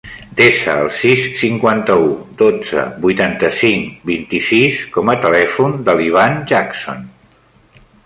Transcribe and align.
Desa 0.37 0.77
el 0.83 0.87
sis, 0.99 1.25
cinquanta-u, 1.41 2.07
dotze, 2.39 2.87
vuitanta-cinc, 3.05 3.93
vint-i-sis 4.13 4.83
com 4.99 5.15
a 5.15 5.19
telèfon 5.29 5.81
de 5.91 5.99
l'Ivan 6.01 6.45
Jackson. 6.55 7.09